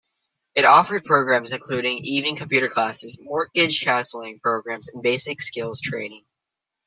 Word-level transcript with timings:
It 0.55 0.65
offered 0.65 1.03
programs 1.05 1.51
including 1.51 1.99
evening 2.03 2.35
computer 2.35 2.67
classes, 2.67 3.19
mortgage 3.21 3.85
counseling 3.85 4.39
programs 4.39 4.89
and 4.89 5.03
basic 5.03 5.43
skills 5.43 5.79
training. 5.79 6.25